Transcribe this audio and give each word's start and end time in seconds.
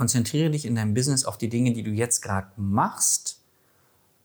konzentriere 0.00 0.48
dich 0.48 0.64
in 0.64 0.76
deinem 0.76 0.94
Business 0.94 1.26
auf 1.26 1.36
die 1.36 1.50
Dinge, 1.50 1.74
die 1.74 1.82
du 1.82 1.90
jetzt 1.90 2.22
gerade 2.22 2.50
machst 2.56 3.42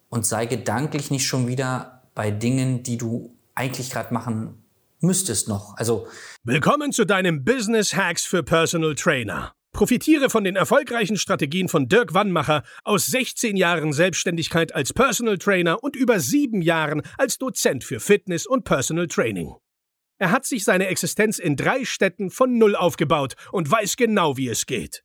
und 0.08 0.26
sei 0.26 0.46
gedanklich 0.46 1.12
nicht 1.12 1.28
schon 1.28 1.50
wieder 1.50 2.02
bei 2.14 2.32
Dingen, 2.32 2.82
die 2.82 2.98
du 2.98 3.36
eigentlich 3.56 3.90
gerade 3.90 4.14
machen 4.14 4.64
müsstest 5.02 5.50
noch. 5.50 5.76
Also 5.76 6.08
Willkommen 6.46 6.94
zu 6.94 7.04
deinem 7.04 7.44
Business 7.44 7.94
Hacks 7.94 8.24
für 8.24 8.42
Personal 8.42 8.96
Trainer. 8.96 9.52
Profitiere 9.74 10.30
von 10.30 10.46
den 10.46 10.56
erfolgreichen 10.56 11.18
Strategien 11.18 11.68
von 11.68 11.90
Dirk 11.90 12.14
Wannmacher 12.14 12.64
aus 12.86 13.08
16 13.08 13.58
Jahren 13.58 13.92
Selbstständigkeit 13.92 14.74
als 14.74 14.94
Personal 14.94 15.38
Trainer 15.38 15.84
und 15.84 15.98
über 15.98 16.22
sieben 16.22 16.62
Jahren 16.62 17.02
als 17.18 17.38
Dozent 17.38 17.84
für 17.84 18.00
Fitness 18.00 18.48
und 18.48 18.64
Personal 18.64 19.08
Training. 19.08 19.54
Er 20.20 20.32
hat 20.32 20.46
sich 20.46 20.64
seine 20.64 20.88
Existenz 20.88 21.38
in 21.38 21.58
drei 21.58 21.84
Städten 21.84 22.30
von 22.30 22.58
Null 22.58 22.78
aufgebaut 22.78 23.36
und 23.52 23.70
weiß 23.70 23.98
genau, 23.98 24.38
wie 24.38 24.48
es 24.48 24.66
geht. 24.68 25.05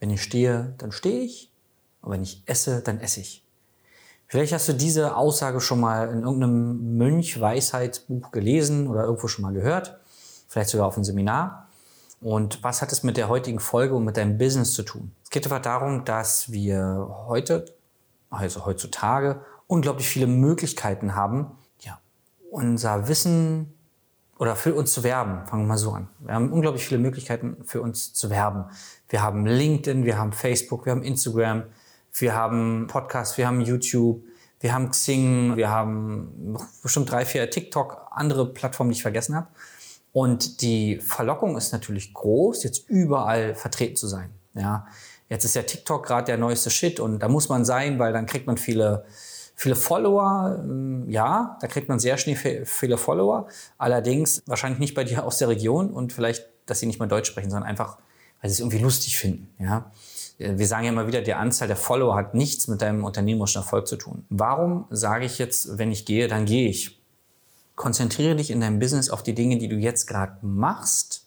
Wenn 0.00 0.10
ich 0.10 0.22
stehe, 0.22 0.74
dann 0.78 0.92
stehe 0.92 1.20
ich. 1.20 1.52
Und 2.02 2.12
wenn 2.12 2.22
ich 2.22 2.42
esse, 2.46 2.80
dann 2.80 3.00
esse 3.00 3.20
ich. 3.20 3.44
Vielleicht 4.26 4.52
hast 4.52 4.68
du 4.68 4.74
diese 4.74 5.16
Aussage 5.16 5.60
schon 5.60 5.80
mal 5.80 6.10
in 6.10 6.22
irgendeinem 6.22 6.98
Mönch-Weisheitsbuch 6.98 8.30
gelesen 8.30 8.86
oder 8.86 9.04
irgendwo 9.04 9.26
schon 9.26 9.42
mal 9.42 9.54
gehört. 9.54 9.98
Vielleicht 10.48 10.70
sogar 10.70 10.86
auf 10.86 10.96
einem 10.96 11.04
Seminar. 11.04 11.68
Und 12.20 12.62
was 12.62 12.82
hat 12.82 12.92
es 12.92 13.02
mit 13.02 13.16
der 13.16 13.28
heutigen 13.28 13.58
Folge 13.58 13.94
und 13.94 14.04
mit 14.04 14.16
deinem 14.16 14.38
Business 14.38 14.74
zu 14.74 14.82
tun? 14.82 15.12
Es 15.24 15.30
geht 15.30 15.44
einfach 15.44 15.62
darum, 15.62 16.04
dass 16.04 16.52
wir 16.52 17.08
heute, 17.26 17.64
also 18.28 18.66
heutzutage, 18.66 19.40
unglaublich 19.66 20.08
viele 20.08 20.26
Möglichkeiten 20.26 21.14
haben, 21.14 21.52
ja, 21.80 21.98
unser 22.50 23.08
Wissen 23.08 23.72
oder 24.38 24.56
für 24.56 24.74
uns 24.74 24.92
zu 24.92 25.02
werben. 25.02 25.46
Fangen 25.46 25.64
wir 25.64 25.68
mal 25.68 25.78
so 25.78 25.92
an. 25.92 26.08
Wir 26.20 26.34
haben 26.34 26.52
unglaublich 26.52 26.86
viele 26.86 27.00
Möglichkeiten 27.00 27.56
für 27.64 27.82
uns 27.82 28.14
zu 28.14 28.30
werben. 28.30 28.64
Wir 29.08 29.22
haben 29.22 29.46
LinkedIn, 29.46 30.04
wir 30.04 30.16
haben 30.16 30.32
Facebook, 30.32 30.86
wir 30.86 30.92
haben 30.92 31.02
Instagram, 31.02 31.64
wir 32.14 32.34
haben 32.34 32.86
Podcasts, 32.86 33.36
wir 33.36 33.46
haben 33.46 33.60
YouTube, 33.60 34.22
wir 34.60 34.72
haben 34.72 34.90
Xing, 34.90 35.56
wir 35.56 35.70
haben 35.70 36.56
bestimmt 36.82 37.10
drei, 37.10 37.24
vier 37.24 37.48
TikTok, 37.50 38.08
andere 38.10 38.52
Plattformen, 38.52 38.90
die 38.90 38.96
ich 38.96 39.02
vergessen 39.02 39.34
habe. 39.34 39.48
Und 40.12 40.62
die 40.62 40.98
Verlockung 41.00 41.56
ist 41.56 41.72
natürlich 41.72 42.14
groß, 42.14 42.64
jetzt 42.64 42.88
überall 42.88 43.54
vertreten 43.54 43.96
zu 43.96 44.06
sein. 44.06 44.30
Ja, 44.54 44.86
jetzt 45.28 45.44
ist 45.44 45.54
ja 45.54 45.62
TikTok 45.62 46.04
gerade 46.06 46.24
der 46.24 46.38
neueste 46.38 46.70
Shit 46.70 46.98
und 46.98 47.20
da 47.20 47.28
muss 47.28 47.48
man 47.48 47.64
sein, 47.64 47.98
weil 47.98 48.12
dann 48.12 48.26
kriegt 48.26 48.46
man 48.46 48.56
viele 48.56 49.04
Viele 49.60 49.74
Follower, 49.74 50.56
ähm, 50.62 51.10
ja, 51.10 51.58
da 51.60 51.66
kriegt 51.66 51.88
man 51.88 51.98
sehr 51.98 52.16
schnell 52.16 52.64
viele 52.64 52.96
Follower. 52.96 53.48
Allerdings 53.76 54.40
wahrscheinlich 54.46 54.78
nicht 54.78 54.94
bei 54.94 55.02
dir 55.02 55.24
aus 55.24 55.38
der 55.38 55.48
Region 55.48 55.90
und 55.90 56.12
vielleicht, 56.12 56.46
dass 56.66 56.78
sie 56.78 56.86
nicht 56.86 57.00
mal 57.00 57.08
Deutsch 57.08 57.28
sprechen, 57.28 57.50
sondern 57.50 57.68
einfach, 57.68 57.98
weil 58.40 58.50
sie 58.50 58.54
es 58.54 58.60
irgendwie 58.60 58.78
lustig 58.78 59.16
finden. 59.16 59.48
Ja. 59.58 59.90
Wir 60.38 60.64
sagen 60.68 60.84
ja 60.84 60.92
immer 60.92 61.08
wieder, 61.08 61.22
die 61.22 61.34
Anzahl 61.34 61.66
der 61.66 61.76
Follower 61.76 62.14
hat 62.14 62.34
nichts 62.34 62.68
mit 62.68 62.82
deinem 62.82 63.02
unternehmerischen 63.02 63.62
Erfolg 63.62 63.88
zu 63.88 63.96
tun. 63.96 64.24
Warum 64.28 64.84
sage 64.90 65.24
ich 65.24 65.40
jetzt, 65.40 65.76
wenn 65.76 65.90
ich 65.90 66.06
gehe, 66.06 66.28
dann 66.28 66.44
gehe 66.44 66.68
ich? 66.68 67.02
Konzentriere 67.74 68.36
dich 68.36 68.52
in 68.52 68.60
deinem 68.60 68.78
Business 68.78 69.10
auf 69.10 69.24
die 69.24 69.34
Dinge, 69.34 69.58
die 69.58 69.66
du 69.66 69.74
jetzt 69.74 70.06
gerade 70.06 70.38
machst 70.42 71.26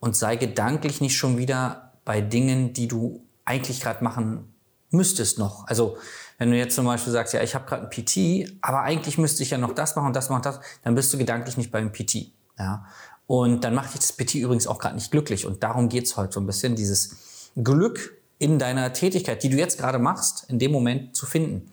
und 0.00 0.16
sei 0.16 0.34
gedanklich 0.34 1.00
nicht 1.00 1.16
schon 1.16 1.38
wieder 1.38 1.92
bei 2.04 2.20
Dingen, 2.20 2.72
die 2.72 2.88
du 2.88 3.22
eigentlich 3.44 3.80
gerade 3.80 4.02
machen 4.02 4.52
müsstest 4.90 5.38
noch. 5.38 5.66
Also 5.66 5.96
wenn 6.38 6.50
du 6.50 6.56
jetzt 6.56 6.74
zum 6.74 6.86
Beispiel 6.86 7.12
sagst, 7.12 7.34
ja, 7.34 7.42
ich 7.42 7.54
habe 7.54 7.66
gerade 7.66 7.84
ein 7.84 7.90
PT, 7.90 8.52
aber 8.62 8.82
eigentlich 8.82 9.18
müsste 9.18 9.42
ich 9.42 9.50
ja 9.50 9.58
noch 9.58 9.74
das 9.74 9.96
machen 9.96 10.06
und 10.06 10.16
das 10.16 10.30
machen 10.30 10.42
das, 10.42 10.60
dann 10.84 10.94
bist 10.94 11.12
du 11.12 11.18
gedanklich 11.18 11.56
nicht 11.56 11.70
beim 11.70 11.92
PT. 11.92 12.32
Ja? 12.58 12.86
Und 13.26 13.64
dann 13.64 13.74
macht 13.74 13.92
dich 13.92 14.00
das 14.00 14.12
PT 14.12 14.36
übrigens 14.36 14.66
auch 14.66 14.78
gerade 14.78 14.94
nicht 14.94 15.10
glücklich. 15.10 15.46
Und 15.46 15.62
darum 15.62 15.88
geht's 15.88 16.16
heute 16.16 16.32
so 16.32 16.40
ein 16.40 16.46
bisschen, 16.46 16.76
dieses 16.76 17.50
Glück 17.56 18.16
in 18.38 18.58
deiner 18.58 18.92
Tätigkeit, 18.92 19.42
die 19.42 19.50
du 19.50 19.56
jetzt 19.56 19.78
gerade 19.78 19.98
machst, 19.98 20.46
in 20.48 20.58
dem 20.58 20.72
Moment 20.72 21.14
zu 21.14 21.26
finden. 21.26 21.70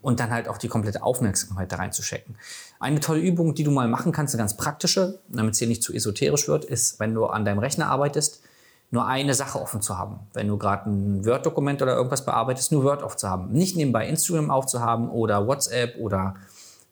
Und 0.00 0.20
dann 0.20 0.30
halt 0.30 0.46
auch 0.48 0.58
die 0.58 0.68
komplette 0.68 1.02
Aufmerksamkeit 1.02 1.72
da 1.72 1.76
reinzuschecken. 1.76 2.36
Eine 2.78 3.00
tolle 3.00 3.20
Übung, 3.20 3.54
die 3.54 3.64
du 3.64 3.72
mal 3.72 3.88
machen 3.88 4.12
kannst, 4.12 4.34
eine 4.34 4.42
ganz 4.42 4.56
praktische, 4.56 5.18
damit 5.28 5.54
es 5.54 5.58
hier 5.58 5.66
nicht 5.66 5.82
zu 5.82 5.92
esoterisch 5.92 6.46
wird, 6.46 6.64
ist, 6.64 7.00
wenn 7.00 7.12
du 7.12 7.26
an 7.26 7.44
deinem 7.44 7.58
Rechner 7.58 7.88
arbeitest, 7.88 8.40
nur 8.90 9.06
eine 9.06 9.34
Sache 9.34 9.60
offen 9.60 9.82
zu 9.82 9.98
haben. 9.98 10.20
Wenn 10.32 10.48
du 10.48 10.58
gerade 10.58 10.88
ein 10.88 11.24
Word-Dokument 11.24 11.82
oder 11.82 11.94
irgendwas 11.96 12.24
bearbeitest, 12.24 12.72
nur 12.72 12.84
Word 12.84 13.02
aufzuhaben. 13.02 13.50
Nicht 13.52 13.76
nebenbei 13.76 14.08
Instagram 14.08 14.50
aufzuhaben 14.50 15.10
oder 15.10 15.46
WhatsApp 15.46 15.96
oder 15.98 16.36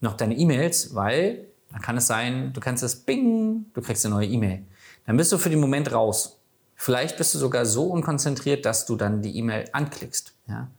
noch 0.01 0.15
deine 0.15 0.37
E-Mails, 0.37 0.95
weil 0.95 1.47
dann 1.71 1.81
kann 1.81 1.97
es 1.97 2.07
sein, 2.07 2.53
du 2.53 2.61
kannst 2.61 2.83
es 2.83 2.97
bing, 2.97 3.67
du 3.75 3.81
kriegst 3.81 4.05
eine 4.05 4.15
neue 4.15 4.29
E-Mail. 4.29 4.65
Dann 5.07 5.17
bist 5.17 5.33
du 5.33 5.39
für 5.39 5.51
den 5.51 5.61
Moment 5.61 5.93
raus. 5.93 6.41
Vielleicht 6.75 7.17
bist 7.17 7.35
du 7.35 7.39
sogar 7.39 7.67
so 7.67 7.87
unkonzentriert, 7.87 8.65
dass 8.65 8.87
du 8.87 8.97
dann 8.97 9.23
die 9.23 9.37
E-Mail 9.39 9.67
anklickst. 9.73 10.35
Ja? 10.49 10.71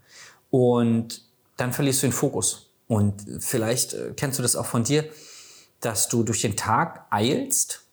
Und 0.49 1.21
dann 1.57 1.71
verlierst 1.71 2.03
du 2.03 2.07
den 2.07 2.13
Fokus. 2.13 2.69
Und 2.87 3.25
vielleicht 3.39 3.93
äh, 3.93 4.13
kennst 4.15 4.37
du 4.37 4.43
das 4.43 4.55
auch 4.55 4.65
von 4.65 4.83
dir, 4.83 5.05
dass 5.79 6.07
du 6.09 6.23
durch 6.23 6.41
den 6.41 6.55
Tag 6.55 7.05
eilst 7.09 7.84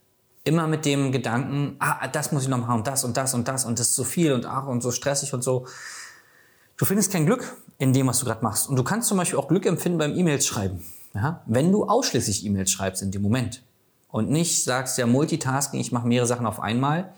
immer 0.44 0.66
mit 0.66 0.84
dem 0.84 1.12
Gedanken, 1.12 1.76
ah, 1.78 2.08
das 2.08 2.32
muss 2.32 2.42
ich 2.42 2.48
noch 2.48 2.58
machen 2.58 2.76
und 2.76 2.86
das 2.86 3.04
und 3.04 3.16
das 3.16 3.34
und 3.34 3.46
das 3.46 3.64
und 3.64 3.78
das 3.78 3.88
ist 3.88 3.94
so 3.94 4.04
viel 4.04 4.32
und 4.32 4.46
ach 4.46 4.66
und 4.66 4.82
so 4.82 4.90
stressig 4.90 5.32
und 5.34 5.42
so. 5.42 5.66
Du 6.76 6.84
findest 6.84 7.12
kein 7.12 7.26
Glück 7.26 7.56
in 7.78 7.92
dem, 7.92 8.08
was 8.08 8.18
du 8.18 8.26
gerade 8.26 8.42
machst. 8.42 8.68
Und 8.68 8.76
du 8.76 8.82
kannst 8.82 9.08
zum 9.08 9.18
Beispiel 9.18 9.38
auch 9.38 9.48
Glück 9.48 9.66
empfinden 9.66 9.98
beim 9.98 10.16
E-Mails 10.16 10.46
schreiben. 10.46 10.84
Ja? 11.14 11.42
Wenn 11.46 11.70
du 11.70 11.84
ausschließlich 11.84 12.44
E-Mails 12.44 12.70
schreibst 12.70 13.02
in 13.02 13.12
dem 13.12 13.22
Moment 13.22 13.62
und 14.08 14.30
nicht 14.30 14.64
sagst, 14.64 14.98
ja, 14.98 15.06
Multitasking, 15.06 15.80
ich 15.80 15.92
mache 15.92 16.08
mehrere 16.08 16.26
Sachen 16.26 16.46
auf 16.46 16.60
einmal, 16.60 17.12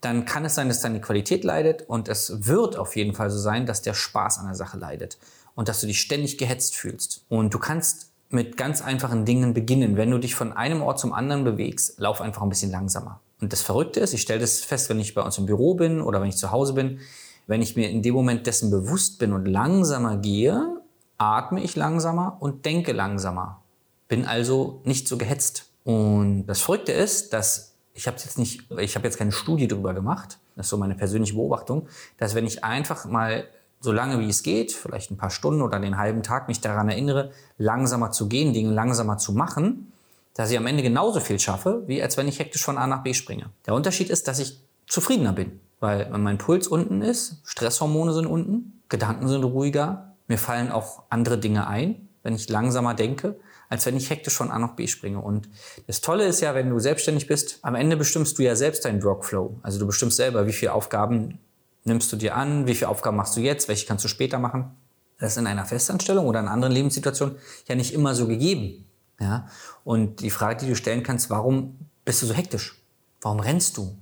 dann 0.00 0.24
kann 0.24 0.44
es 0.44 0.54
sein, 0.54 0.68
dass 0.68 0.80
deine 0.80 1.00
Qualität 1.00 1.44
leidet 1.44 1.82
und 1.82 2.08
es 2.08 2.46
wird 2.46 2.76
auf 2.76 2.96
jeden 2.96 3.14
Fall 3.14 3.30
so 3.30 3.38
sein, 3.38 3.66
dass 3.66 3.82
der 3.82 3.94
Spaß 3.94 4.38
an 4.38 4.46
der 4.46 4.54
Sache 4.54 4.78
leidet 4.78 5.18
und 5.54 5.68
dass 5.68 5.80
du 5.80 5.86
dich 5.86 6.00
ständig 6.00 6.38
gehetzt 6.38 6.76
fühlst. 6.76 7.24
Und 7.28 7.52
du 7.52 7.58
kannst 7.58 8.09
mit 8.30 8.56
ganz 8.56 8.80
einfachen 8.80 9.24
Dingen 9.24 9.52
beginnen. 9.52 9.96
Wenn 9.96 10.10
du 10.10 10.18
dich 10.18 10.34
von 10.34 10.52
einem 10.52 10.82
Ort 10.82 10.98
zum 10.98 11.12
anderen 11.12 11.44
bewegst, 11.44 11.98
lauf 11.98 12.20
einfach 12.20 12.42
ein 12.42 12.48
bisschen 12.48 12.70
langsamer. 12.70 13.20
Und 13.40 13.52
das 13.52 13.62
Verrückte 13.62 14.00
ist, 14.00 14.14
ich 14.14 14.22
stelle 14.22 14.40
das 14.40 14.60
fest, 14.60 14.88
wenn 14.88 15.00
ich 15.00 15.14
bei 15.14 15.22
uns 15.22 15.36
im 15.38 15.46
Büro 15.46 15.74
bin 15.74 16.00
oder 16.00 16.20
wenn 16.20 16.28
ich 16.28 16.36
zu 16.36 16.50
Hause 16.50 16.74
bin, 16.74 17.00
wenn 17.46 17.62
ich 17.62 17.74
mir 17.74 17.90
in 17.90 18.02
dem 18.02 18.14
Moment 18.14 18.46
dessen 18.46 18.70
bewusst 18.70 19.18
bin 19.18 19.32
und 19.32 19.46
langsamer 19.46 20.16
gehe, 20.18 20.80
atme 21.18 21.62
ich 21.62 21.74
langsamer 21.74 22.36
und 22.40 22.64
denke 22.64 22.92
langsamer. 22.92 23.60
Bin 24.08 24.24
also 24.24 24.80
nicht 24.84 25.08
so 25.08 25.18
gehetzt. 25.18 25.66
Und 25.84 26.46
das 26.46 26.60
Verrückte 26.60 26.92
ist, 26.92 27.32
dass 27.32 27.74
ich 27.94 28.06
habe 28.06 28.16
jetzt 28.18 28.38
nicht, 28.38 28.70
ich 28.78 28.94
habe 28.94 29.06
jetzt 29.06 29.18
keine 29.18 29.32
Studie 29.32 29.66
darüber 29.66 29.92
gemacht, 29.94 30.38
das 30.54 30.66
ist 30.66 30.70
so 30.70 30.76
meine 30.76 30.94
persönliche 30.94 31.34
Beobachtung, 31.34 31.88
dass 32.18 32.34
wenn 32.34 32.46
ich 32.46 32.62
einfach 32.62 33.04
mal 33.06 33.44
so 33.80 33.92
lange 33.92 34.20
wie 34.20 34.28
es 34.28 34.42
geht, 34.42 34.72
vielleicht 34.72 35.10
ein 35.10 35.16
paar 35.16 35.30
Stunden 35.30 35.62
oder 35.62 35.80
den 35.80 35.96
halben 35.96 36.22
Tag 36.22 36.48
mich 36.48 36.60
daran 36.60 36.88
erinnere, 36.88 37.32
langsamer 37.56 38.12
zu 38.12 38.28
gehen, 38.28 38.52
Dinge 38.52 38.72
langsamer 38.72 39.16
zu 39.18 39.32
machen, 39.32 39.92
dass 40.34 40.50
ich 40.50 40.58
am 40.58 40.66
Ende 40.66 40.82
genauso 40.82 41.20
viel 41.20 41.38
schaffe, 41.38 41.82
wie 41.86 42.02
als 42.02 42.16
wenn 42.16 42.28
ich 42.28 42.38
hektisch 42.38 42.62
von 42.62 42.78
A 42.78 42.86
nach 42.86 43.02
B 43.02 43.14
springe. 43.14 43.50
Der 43.66 43.74
Unterschied 43.74 44.10
ist, 44.10 44.28
dass 44.28 44.38
ich 44.38 44.60
zufriedener 44.86 45.32
bin, 45.32 45.60
weil 45.80 46.10
mein 46.18 46.38
Puls 46.38 46.68
unten 46.68 47.00
ist, 47.00 47.40
Stresshormone 47.44 48.12
sind 48.12 48.26
unten, 48.26 48.80
Gedanken 48.88 49.28
sind 49.28 49.44
ruhiger, 49.44 50.14
mir 50.28 50.38
fallen 50.38 50.70
auch 50.70 51.04
andere 51.08 51.38
Dinge 51.38 51.66
ein, 51.66 52.08
wenn 52.22 52.34
ich 52.34 52.48
langsamer 52.48 52.94
denke, 52.94 53.36
als 53.70 53.86
wenn 53.86 53.96
ich 53.96 54.10
hektisch 54.10 54.34
von 54.34 54.50
A 54.50 54.58
nach 54.58 54.76
B 54.76 54.86
springe. 54.88 55.20
Und 55.20 55.48
das 55.86 56.00
Tolle 56.00 56.26
ist 56.26 56.40
ja, 56.40 56.54
wenn 56.54 56.68
du 56.68 56.78
selbstständig 56.78 57.26
bist, 57.26 57.60
am 57.62 57.74
Ende 57.74 57.96
bestimmst 57.96 58.38
du 58.38 58.42
ja 58.42 58.56
selbst 58.56 58.84
deinen 58.84 59.02
Workflow. 59.02 59.58
Also 59.62 59.78
du 59.78 59.86
bestimmst 59.86 60.16
selber, 60.16 60.46
wie 60.46 60.52
viele 60.52 60.74
Aufgaben 60.74 61.38
nimmst 61.84 62.12
du 62.12 62.16
dir 62.16 62.36
an? 62.36 62.66
Wie 62.66 62.74
viele 62.74 62.88
Aufgaben 62.88 63.16
machst 63.16 63.36
du 63.36 63.40
jetzt? 63.40 63.68
Welche 63.68 63.86
kannst 63.86 64.04
du 64.04 64.08
später 64.08 64.38
machen? 64.38 64.76
Das 65.18 65.32
ist 65.32 65.38
in 65.38 65.46
einer 65.46 65.66
Festanstellung 65.66 66.26
oder 66.26 66.40
in 66.40 66.48
anderen 66.48 66.72
Lebenssituationen 66.72 67.36
ja 67.66 67.74
nicht 67.74 67.92
immer 67.92 68.14
so 68.14 68.26
gegeben. 68.26 68.86
Ja? 69.20 69.46
Und 69.84 70.20
die 70.20 70.30
Frage, 70.30 70.64
die 70.64 70.68
du 70.68 70.76
stellen 70.76 71.02
kannst, 71.02 71.30
warum 71.30 71.78
bist 72.04 72.22
du 72.22 72.26
so 72.26 72.34
hektisch? 72.34 72.82
Warum 73.20 73.40
rennst 73.40 73.76
du? 73.76 73.96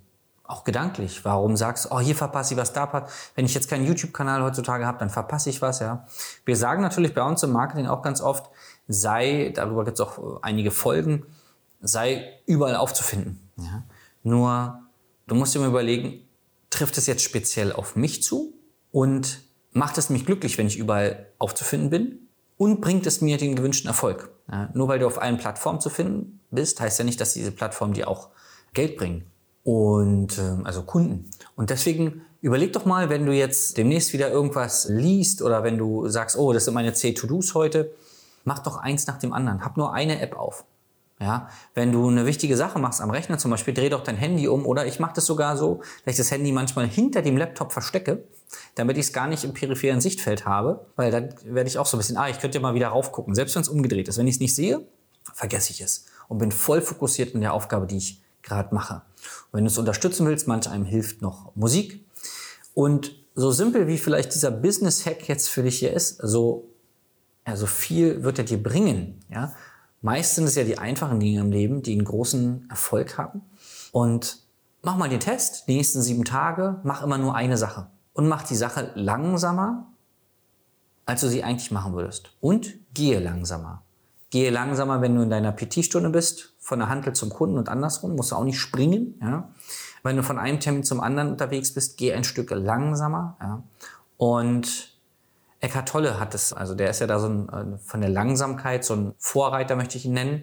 Auch 0.45 0.65
gedanklich. 0.65 1.25
Warum 1.25 1.57
sagst 1.57 1.87
du, 1.87 1.89
oh, 1.91 2.01
hier 2.01 2.15
verpasse 2.15 2.55
ich 2.55 2.61
was, 2.61 2.73
da 2.73 2.87
passt. 2.87 3.13
Wenn 3.35 3.45
ich 3.45 3.53
jetzt 3.53 3.69
keinen 3.69 3.85
YouTube-Kanal 3.85 4.43
heutzutage 4.43 4.87
habe, 4.87 4.99
dann 4.99 5.11
verpasse 5.11 5.51
ich 5.51 5.61
was, 5.61 5.81
ja. 5.81 6.07
Wir 6.45 6.57
sagen 6.57 6.81
natürlich 6.81 7.15
bei 7.15 7.23
uns 7.23 7.43
im 7.43 7.53
Marketing 7.53 7.87
auch 7.87 8.01
ganz 8.01 8.21
oft, 8.21 8.49
sei, 8.87 9.53
darüber 9.55 9.85
gibt 9.85 9.99
es 9.99 10.01
auch 10.01 10.43
einige 10.43 10.71
Folgen, 10.71 11.27
sei 11.81 12.41
überall 12.47 12.77
aufzufinden. 12.77 13.51
Ja? 13.57 13.83
Nur, 14.23 14.81
du 15.27 15.35
musst 15.35 15.55
dir 15.55 15.59
mal 15.59 15.69
überlegen, 15.69 16.28
trifft 16.79 16.97
es 16.97 17.07
jetzt 17.07 17.23
speziell 17.23 17.73
auf 17.73 17.97
mich 17.97 18.23
zu 18.23 18.55
und 18.93 19.43
macht 19.73 19.99
es 19.99 20.11
mich 20.11 20.25
glücklich, 20.25 20.57
wenn 20.59 20.69
ich 20.69 20.79
überall 20.79 21.27
aufzufinden 21.39 21.91
bin 21.91 22.29
und 22.57 22.81
bringt 22.81 23.07
es 23.07 23.21
mir 23.21 23.37
den 23.37 23.57
gewünschten 23.57 23.89
Erfolg. 23.89 24.31
Ja, 24.51 24.71
nur 24.75 24.89
weil 24.89 25.01
du 25.01 25.07
auf 25.07 25.21
allen 25.21 25.39
Plattformen 25.39 25.81
zu 25.81 25.91
finden 25.91 26.41
bist, 26.51 26.81
heißt 26.81 26.99
ja 26.99 27.05
nicht, 27.05 27.21
dass 27.21 27.35
diese 27.35 27.51
Plattformen 27.51 27.95
dir 27.95 28.09
auch 28.09 28.29
Geld 28.75 28.97
bringen 28.97 29.27
und 29.65 30.39
äh, 30.39 30.57
also 30.65 30.83
Kunden. 30.83 31.31
Und 31.57 31.71
deswegen 31.71 32.23
überleg 32.41 32.73
doch 32.73 32.85
mal, 32.85 33.11
wenn 33.11 33.27
du 33.27 33.33
jetzt 33.33 33.77
demnächst 33.77 34.13
wieder 34.13 34.31
irgendwas 34.31 34.89
liest 34.89 35.43
oder 35.43 35.65
wenn 35.65 35.79
du 35.79 36.09
sagst, 36.09 36.37
oh, 36.39 36.53
das 36.53 36.65
sind 36.65 36.75
meine 36.75 36.93
10 36.93 37.17
To-Dos 37.17 37.55
heute, 37.55 37.93
mach 38.45 38.61
doch 38.61 38.77
eins 38.77 39.07
nach 39.07 39.19
dem 39.19 39.33
anderen. 39.33 39.65
Hab 39.65 39.77
nur 39.77 39.93
eine 39.93 40.21
App 40.21 40.37
auf. 40.37 40.65
Ja, 41.21 41.49
wenn 41.75 41.91
du 41.91 42.07
eine 42.07 42.27
wichtige 42.27 42.57
Sache 42.57 42.79
machst 42.79 43.01
am 43.01 43.11
Rechner 43.11 43.39
zum 43.39 43.51
Beispiel, 43.51 43.75
dreh 43.75 43.89
doch 43.89 44.05
dein 44.05 44.17
Handy 44.17 44.47
um 44.47 44.65
oder 44.65 44.87
ich 44.87 45.01
mache 45.01 45.15
das 45.17 45.27
sogar 45.27 45.57
so, 45.57 45.81
dass 46.05 46.13
ich 46.13 46.17
das 46.17 46.31
Handy 46.31 46.53
manchmal 46.53 46.87
hinter 46.87 47.23
dem 47.23 47.37
Laptop 47.37 47.73
verstecke, 47.73 48.23
damit 48.77 48.99
ich 48.99 49.07
es 49.07 49.13
gar 49.13 49.27
nicht 49.27 49.43
im 49.43 49.53
peripheren 49.53 50.01
Sichtfeld 50.01 50.47
habe, 50.47 50.87
weil 50.95 51.11
dann 51.11 51.35
werde 51.43 51.69
ich 51.69 51.77
auch 51.77 51.87
so 51.87 51.97
ein 51.97 51.99
bisschen, 51.99 52.17
ah, 52.17 52.29
ich 52.29 52.39
könnte 52.39 52.59
ja 52.59 52.63
mal 52.63 52.75
wieder 52.75 52.89
raufgucken, 52.89 53.35
selbst 53.35 53.57
wenn 53.57 53.63
es 53.63 53.69
umgedreht 53.69 54.07
ist. 54.07 54.17
Wenn 54.17 54.29
ich 54.29 54.37
es 54.37 54.41
nicht 54.41 54.55
sehe, 54.55 54.87
vergesse 55.35 55.73
ich 55.73 55.81
es 55.81 56.07
und 56.29 56.39
bin 56.39 56.53
voll 56.53 56.81
fokussiert 56.81 57.35
in 57.35 57.41
der 57.41 57.53
Aufgabe, 57.53 57.89
die 57.89 57.97
ich 57.97 58.23
gerade 58.43 58.73
mache. 58.73 59.03
Und 59.51 59.59
wenn 59.59 59.65
du 59.65 59.71
es 59.71 59.79
unterstützen 59.79 60.25
willst, 60.27 60.47
manch 60.47 60.71
einem 60.71 60.85
hilft 60.85 61.21
noch 61.21 61.51
Musik. 61.57 62.07
Und 62.75 63.13
so 63.35 63.51
simpel 63.51 63.89
wie 63.89 63.99
vielleicht 63.99 64.35
dieser 64.35 64.53
Business-Hack 64.53 65.29
jetzt 65.29 65.49
für 65.49 65.65
dich 65.65 65.81
hier 65.81 65.93
ist, 65.93 66.19
so, 66.23 66.69
ja, 67.47 67.57
so 67.57 67.67
viel 67.67 68.23
wird 68.23 68.39
er 68.39 68.45
dir 68.45 68.63
bringen, 68.63 69.21
ja, 69.29 69.53
Meist 70.01 70.37
sind 70.37 70.45
es 70.45 70.55
ja 70.55 70.65
die 70.65 70.79
einfachen 70.79 71.21
Dinge 71.21 71.41
im 71.41 71.51
Leben, 71.51 71.83
die 71.83 71.93
einen 71.93 72.05
großen 72.05 72.69
Erfolg 72.71 73.19
haben. 73.19 73.43
Und 73.91 74.39
mach 74.83 74.97
mal 74.97 75.09
den 75.09 75.21
Test, 75.21 75.67
die 75.67 75.77
nächsten 75.77 76.03
sieben 76.03 76.25
Tage, 76.25 76.81
mach 76.85 77.03
immer 77.03 77.19
nur 77.19 77.35
eine 77.35 77.57
Sache. 77.57 77.89
Und 78.13 78.29
mach 78.29 78.43
die 78.45 78.57
Sache 78.57 78.93
langsamer, 78.95 79.87
als 81.07 81.21
du 81.21 81.29
sie 81.29 81.43
eigentlich 81.43 81.71
machen 81.71 81.95
würdest. 81.95 82.31
Und 82.41 82.75
gehe 82.95 83.19
langsamer. 83.19 83.83
Gehe 84.31 84.51
langsamer, 84.51 85.01
wenn 85.01 85.15
du 85.15 85.23
in 85.23 85.31
deiner 85.31 85.53
PT-Stunde 85.53 86.11
bist, 86.11 86.55
von 86.59 86.81
der 86.81 86.89
Handel 86.89 87.15
zum 87.15 87.31
Kunden 87.31 87.57
und 87.57 87.69
andersrum, 87.69 88.15
musst 88.15 88.31
du 88.31 88.37
auch 88.37 88.45
nicht 88.45 88.59
springen. 88.59 89.19
Ja? 89.23 89.49
Wenn 90.03 90.17
du 90.17 90.23
von 90.23 90.39
einem 90.39 90.61
Termin 90.61 90.85
zum 90.85 91.01
anderen 91.01 91.31
unterwegs 91.31 91.73
bist, 91.73 91.97
geh 91.97 92.13
ein 92.13 92.25
Stück 92.25 92.51
langsamer. 92.51 93.37
Ja? 93.41 93.63
Und 94.19 94.98
Eckhart 95.61 95.89
Tolle 95.89 96.21
hat 96.21 96.35
es, 96.35 96.53
also 96.53 96.75
der 96.75 96.91
ist 96.91 97.01
ja 97.01 97.07
da 97.07 97.19
so 97.19 97.29
ein, 97.29 97.49
äh, 97.49 97.79
von 97.79 98.01
der 98.01 98.11
Langsamkeit 98.11 98.85
so 98.85 98.95
ein 98.95 99.15
Vorreiter, 99.19 99.77
möchte 99.77 99.99
ich 99.99 100.05
ihn 100.07 100.13
nennen. 100.13 100.43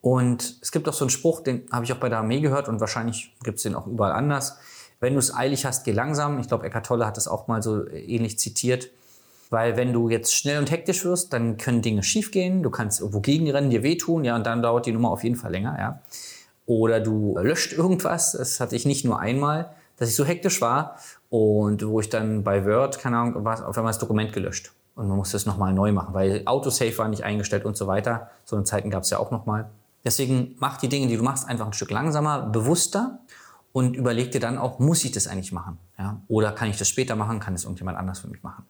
Und 0.00 0.58
es 0.60 0.70
gibt 0.70 0.86
auch 0.88 0.92
so 0.92 1.04
einen 1.04 1.10
Spruch, 1.10 1.40
den 1.40 1.66
habe 1.72 1.84
ich 1.84 1.92
auch 1.92 1.98
bei 1.98 2.10
der 2.10 2.18
Armee 2.18 2.40
gehört 2.40 2.68
und 2.68 2.78
wahrscheinlich 2.78 3.34
gibt 3.42 3.56
es 3.56 3.62
den 3.62 3.74
auch 3.74 3.86
überall 3.86 4.12
anders. 4.12 4.58
Wenn 5.00 5.14
du 5.14 5.18
es 5.18 5.34
eilig 5.34 5.64
hast, 5.64 5.84
geh 5.84 5.92
langsam. 5.92 6.38
Ich 6.38 6.48
glaube, 6.48 6.66
Eckhart 6.66 6.86
Tolle 6.86 7.06
hat 7.06 7.16
es 7.16 7.26
auch 7.26 7.48
mal 7.48 7.62
so 7.62 7.88
ähnlich 7.88 8.38
zitiert. 8.38 8.90
Weil 9.50 9.76
wenn 9.76 9.92
du 9.92 10.08
jetzt 10.08 10.34
schnell 10.34 10.58
und 10.58 10.70
hektisch 10.70 11.04
wirst, 11.04 11.32
dann 11.32 11.56
können 11.56 11.80
Dinge 11.80 12.02
schiefgehen. 12.02 12.62
Du 12.62 12.70
kannst 12.70 13.00
irgendwo 13.00 13.20
gegenrennen, 13.20 13.70
dir 13.70 13.82
wehtun, 13.82 14.24
ja, 14.24 14.34
und 14.36 14.44
dann 14.44 14.62
dauert 14.62 14.86
die 14.86 14.92
Nummer 14.92 15.10
auf 15.10 15.22
jeden 15.22 15.36
Fall 15.36 15.52
länger, 15.52 15.76
ja. 15.78 16.00
Oder 16.66 17.00
du 17.00 17.36
löscht 17.38 17.72
irgendwas. 17.72 18.32
Das 18.32 18.60
hatte 18.60 18.74
ich 18.76 18.86
nicht 18.86 19.04
nur 19.04 19.20
einmal, 19.20 19.74
dass 19.96 20.08
ich 20.08 20.16
so 20.16 20.24
hektisch 20.24 20.60
war 20.60 20.98
und 21.34 21.84
wo 21.84 21.98
ich 21.98 22.08
dann 22.10 22.44
bei 22.44 22.64
Word, 22.64 23.00
keine 23.00 23.18
Ahnung, 23.18 23.44
was, 23.44 23.60
auf 23.60 23.76
einmal 23.76 23.90
das 23.90 23.98
Dokument 23.98 24.32
gelöscht. 24.32 24.70
Und 24.94 25.08
man 25.08 25.16
musste 25.16 25.36
es 25.36 25.46
nochmal 25.46 25.72
neu 25.72 25.90
machen, 25.90 26.14
weil 26.14 26.42
Autosave 26.46 26.96
war 26.96 27.08
nicht 27.08 27.24
eingestellt 27.24 27.64
und 27.64 27.76
so 27.76 27.88
weiter. 27.88 28.30
So 28.44 28.54
eine 28.54 28.64
Zeiten 28.64 28.88
gab 28.88 29.02
es 29.02 29.10
ja 29.10 29.18
auch 29.18 29.32
nochmal. 29.32 29.68
Deswegen 30.04 30.54
mach 30.60 30.76
die 30.76 30.88
Dinge, 30.88 31.08
die 31.08 31.16
du 31.16 31.24
machst, 31.24 31.48
einfach 31.48 31.66
ein 31.66 31.72
Stück 31.72 31.90
langsamer, 31.90 32.42
bewusster 32.42 33.18
und 33.72 33.96
überleg 33.96 34.30
dir 34.30 34.38
dann 34.38 34.58
auch, 34.58 34.78
muss 34.78 35.04
ich 35.04 35.10
das 35.10 35.26
eigentlich 35.26 35.50
machen? 35.50 35.78
Ja? 35.98 36.20
Oder 36.28 36.52
kann 36.52 36.70
ich 36.70 36.78
das 36.78 36.88
später 36.88 37.16
machen? 37.16 37.40
Kann 37.40 37.54
es 37.54 37.64
irgendjemand 37.64 37.98
anders 37.98 38.20
für 38.20 38.28
mich 38.28 38.44
machen? 38.44 38.64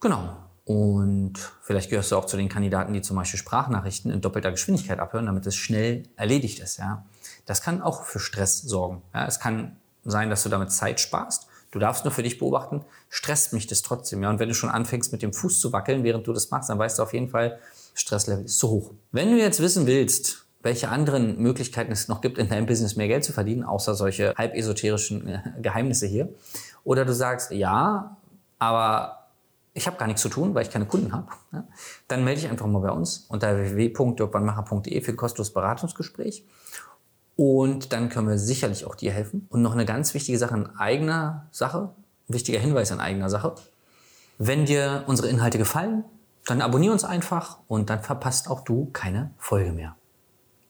Genau. 0.00 0.38
Und 0.64 1.34
vielleicht 1.62 1.90
gehörst 1.90 2.10
du 2.10 2.16
auch 2.16 2.24
zu 2.24 2.36
den 2.36 2.48
Kandidaten, 2.48 2.92
die 2.92 3.02
zum 3.02 3.14
Beispiel 3.14 3.38
Sprachnachrichten 3.38 4.10
in 4.10 4.20
doppelter 4.20 4.50
Geschwindigkeit 4.50 4.98
abhören, 4.98 5.26
damit 5.26 5.46
es 5.46 5.54
schnell 5.54 6.08
erledigt 6.16 6.58
ist. 6.58 6.78
Ja? 6.78 7.04
Das 7.44 7.62
kann 7.62 7.82
auch 7.82 8.02
für 8.02 8.18
Stress 8.18 8.62
sorgen. 8.62 9.02
Ja? 9.14 9.26
Es 9.26 9.38
kann 9.38 9.76
sein, 10.10 10.30
dass 10.30 10.42
du 10.42 10.48
damit 10.48 10.70
Zeit 10.70 11.00
sparst. 11.00 11.46
Du 11.70 11.78
darfst 11.78 12.04
nur 12.04 12.12
für 12.12 12.22
dich 12.22 12.38
beobachten, 12.38 12.84
stresst 13.08 13.52
mich 13.52 13.66
das 13.66 13.82
trotzdem. 13.82 14.22
Ja? 14.22 14.30
Und 14.30 14.38
wenn 14.38 14.48
du 14.48 14.54
schon 14.54 14.70
anfängst, 14.70 15.12
mit 15.12 15.22
dem 15.22 15.32
Fuß 15.32 15.60
zu 15.60 15.72
wackeln, 15.72 16.04
während 16.04 16.26
du 16.26 16.32
das 16.32 16.50
machst, 16.50 16.70
dann 16.70 16.78
weißt 16.78 16.98
du 16.98 17.02
auf 17.02 17.12
jeden 17.12 17.28
Fall, 17.28 17.58
Stresslevel 17.94 18.44
ist 18.44 18.58
zu 18.58 18.70
hoch. 18.70 18.92
Wenn 19.12 19.30
du 19.30 19.38
jetzt 19.38 19.60
wissen 19.60 19.86
willst, 19.86 20.46
welche 20.62 20.88
anderen 20.88 21.40
Möglichkeiten 21.40 21.92
es 21.92 22.08
noch 22.08 22.20
gibt, 22.20 22.38
in 22.38 22.48
deinem 22.48 22.66
Business 22.66 22.96
mehr 22.96 23.08
Geld 23.08 23.24
zu 23.24 23.32
verdienen, 23.32 23.62
außer 23.62 23.94
solche 23.94 24.34
halb 24.36 24.54
esoterischen 24.54 25.28
äh, 25.28 25.40
Geheimnisse 25.60 26.06
hier, 26.06 26.28
oder 26.84 27.04
du 27.04 27.14
sagst, 27.14 27.52
ja, 27.52 28.16
aber 28.58 29.28
ich 29.74 29.86
habe 29.86 29.96
gar 29.96 30.06
nichts 30.06 30.22
zu 30.22 30.28
tun, 30.28 30.54
weil 30.54 30.62
ich 30.62 30.70
keine 30.70 30.86
Kunden 30.86 31.12
habe, 31.12 31.28
ja, 31.52 31.64
dann 32.08 32.24
melde 32.24 32.40
dich 32.40 32.50
einfach 32.50 32.66
mal 32.66 32.80
bei 32.80 32.90
uns 32.90 33.26
unter 33.28 33.56
www.dirkwannmacher.de 33.58 35.00
für 35.02 35.12
ein 35.12 35.16
kostenloses 35.16 35.52
Beratungsgespräch. 35.52 36.44
Und 37.36 37.92
dann 37.92 38.08
können 38.08 38.28
wir 38.28 38.38
sicherlich 38.38 38.86
auch 38.86 38.94
dir 38.94 39.12
helfen. 39.12 39.46
Und 39.50 39.62
noch 39.62 39.72
eine 39.72 39.84
ganz 39.84 40.14
wichtige 40.14 40.38
Sache 40.38 40.54
in 40.54 40.66
eigener 40.76 41.46
Sache, 41.50 41.94
ein 42.28 42.34
wichtiger 42.34 42.58
Hinweis 42.58 42.90
in 42.90 43.00
eigener 43.00 43.28
Sache. 43.28 43.54
Wenn 44.38 44.64
dir 44.64 45.04
unsere 45.06 45.28
Inhalte 45.28 45.58
gefallen, 45.58 46.04
dann 46.46 46.62
abonniere 46.62 46.92
uns 46.92 47.04
einfach 47.04 47.58
und 47.68 47.90
dann 47.90 48.02
verpasst 48.02 48.48
auch 48.48 48.62
du 48.64 48.86
keine 48.92 49.30
Folge 49.38 49.72
mehr. 49.72 49.96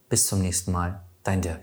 Bis 0.08 0.26
zum 0.26 0.40
nächsten 0.40 0.72
Mal, 0.72 1.02
dein 1.22 1.42
Dirk. 1.42 1.60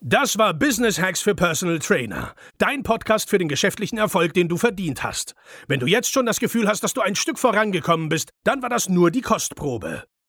Das 0.00 0.36
war 0.36 0.52
Business 0.52 1.00
Hacks 1.00 1.22
für 1.22 1.34
Personal 1.34 1.78
Trainer. 1.78 2.34
Dein 2.58 2.82
Podcast 2.82 3.30
für 3.30 3.38
den 3.38 3.48
geschäftlichen 3.48 3.96
Erfolg, 3.96 4.34
den 4.34 4.48
du 4.48 4.58
verdient 4.58 5.02
hast. 5.02 5.34
Wenn 5.66 5.80
du 5.80 5.86
jetzt 5.86 6.12
schon 6.12 6.26
das 6.26 6.40
Gefühl 6.40 6.68
hast, 6.68 6.84
dass 6.84 6.92
du 6.92 7.00
ein 7.00 7.14
Stück 7.14 7.38
vorangekommen 7.38 8.10
bist, 8.10 8.28
dann 8.44 8.60
war 8.60 8.68
das 8.68 8.90
nur 8.90 9.10
die 9.10 9.22
Kostprobe. 9.22 10.04